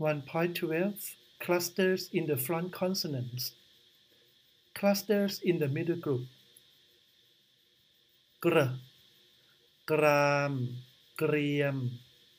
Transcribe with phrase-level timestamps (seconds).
[0.00, 3.52] 1.12 Clusters in the front consonants.
[4.74, 6.26] Clusters in the middle group.
[8.40, 8.60] Gr,
[9.86, 10.54] gram,
[11.20, 11.76] เกรียม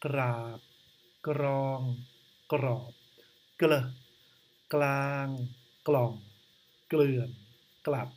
[0.06, 0.60] กราบ
[1.28, 1.82] กรอง
[2.54, 2.91] กรอบ
[3.58, 3.73] เกล
[4.73, 5.28] กลาง
[5.88, 6.14] กล่อง
[6.89, 7.30] เกลื่อน
[7.88, 8.10] กลับ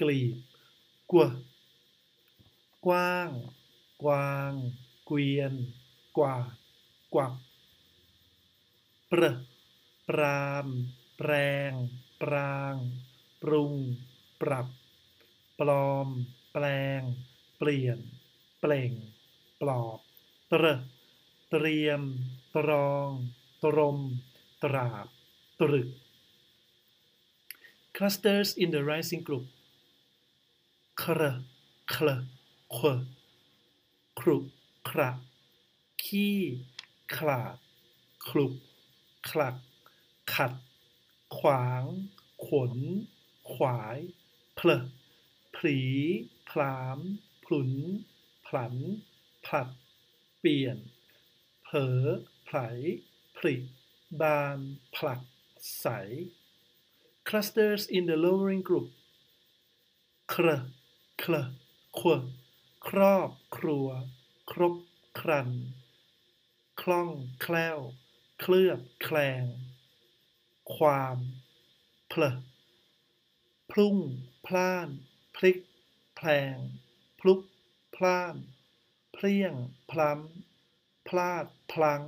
[0.00, 0.36] กลีบ
[1.10, 1.24] กว
[2.86, 3.30] กว้าง
[4.02, 4.52] กวาง
[5.06, 5.52] เกวียน
[6.18, 6.36] กว่า
[7.14, 7.32] กวัก
[9.12, 9.22] ปร
[10.08, 10.66] ปราม
[11.16, 11.32] แปร
[11.70, 11.72] ง
[12.22, 12.74] ปราง
[13.42, 13.74] ปรุง
[14.40, 14.66] ปรับ
[15.58, 16.08] ปลอม
[16.52, 16.64] แปล
[17.00, 17.02] ง
[17.58, 17.98] เปลี่ยน
[18.60, 18.92] เปล่ง
[19.60, 19.98] ปลอบ
[20.50, 20.64] ตร
[21.50, 22.02] เตรียม
[22.56, 23.08] ตรอง
[23.62, 23.98] ตรม
[24.62, 25.06] ตราบ
[25.60, 25.88] ตรึก
[27.96, 29.46] Clusters in the rising group
[31.02, 31.22] คร
[31.94, 32.08] คล
[32.74, 32.88] คว
[34.18, 34.36] ครุ
[34.88, 35.10] คระ
[36.02, 36.38] ขี้
[37.16, 37.56] ขลาด
[38.28, 38.52] คลุก
[39.28, 39.56] คลัก
[40.34, 40.52] ขัด
[41.38, 41.84] ขวาง
[42.48, 42.74] ขน
[43.52, 43.98] ขวาย
[44.56, 44.70] เพล
[45.56, 45.78] ผลี
[46.50, 46.98] พลาม
[47.44, 47.72] พลุน
[48.46, 48.74] ผลัน
[49.44, 49.68] ผลัด
[50.38, 50.78] เปลี่ยน
[51.62, 52.02] เผลอ
[52.44, 52.58] ไผล
[53.36, 53.54] ผลิ
[54.20, 54.58] บาน
[54.96, 55.20] ผลัก
[55.80, 55.86] ใส
[57.28, 58.88] clusters in the lowering group
[60.32, 60.46] คร
[61.22, 61.34] คล
[61.98, 62.14] คว
[62.88, 63.88] ครอบครัว
[64.50, 64.74] ครบ
[65.20, 65.50] ครัน
[66.80, 67.10] คล่อง
[67.42, 67.78] แคล่ว
[68.40, 69.44] เคลือบแคลง
[70.76, 71.16] ความ
[72.08, 72.22] เพล
[73.70, 73.96] พรุ่ง
[74.46, 74.88] พล่าน
[75.36, 75.58] พลิก
[76.16, 76.56] แพลง
[77.20, 77.40] พลุก
[77.96, 78.36] พล่าน
[79.12, 79.54] เพลี่ยง
[79.90, 82.02] พล้ำพลาด พลัง